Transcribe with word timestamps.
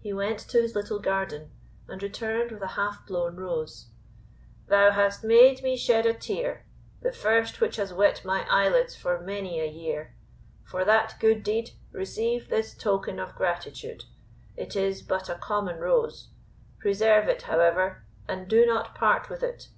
He 0.00 0.12
went 0.12 0.38
to 0.50 0.60
his 0.60 0.74
little 0.74 0.98
garden, 0.98 1.50
and 1.88 2.02
returned 2.02 2.52
with 2.52 2.60
a 2.60 2.66
half 2.76 3.06
blown 3.06 3.36
rose. 3.36 3.88
"Thou 4.66 4.90
hast 4.90 5.24
made 5.24 5.62
me 5.62 5.78
shed 5.78 6.04
a 6.04 6.12
tear, 6.12 6.66
the 7.00 7.10
first 7.10 7.58
which 7.58 7.76
has 7.76 7.90
wet 7.90 8.22
my 8.22 8.46
eyelids 8.50 8.94
for 8.96 9.18
many 9.18 9.58
a 9.58 9.64
year; 9.64 10.14
for 10.62 10.84
that 10.84 11.16
good 11.20 11.42
deed 11.42 11.70
receive 11.90 12.50
this 12.50 12.74
token 12.76 13.18
of 13.18 13.34
gratitude. 13.34 14.04
It 14.58 14.76
is 14.76 15.00
but 15.00 15.30
a 15.30 15.36
common 15.36 15.78
rose; 15.78 16.28
preserve 16.78 17.26
it, 17.26 17.40
however, 17.44 18.04
and 18.28 18.48
do 18.48 18.66
not 18.66 18.94
part 18.94 19.30
with 19.30 19.42
it. 19.42 19.68